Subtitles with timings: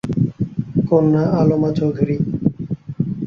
[0.89, 2.17] কন্যা আলমা চৌধুরী।